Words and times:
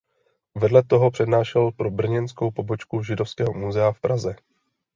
Vedle 0.55 0.83
toho 0.83 1.11
přednášel 1.11 1.71
pro 1.71 1.91
Brněnskou 1.91 2.51
pobočku 2.51 3.03
Židovského 3.03 3.53
muzea 3.53 3.91
v 3.91 4.01
Praze. 4.01 4.35